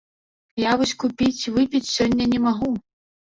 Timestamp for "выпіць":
1.57-1.91